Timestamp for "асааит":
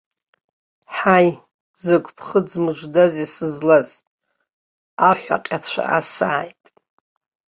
5.97-6.63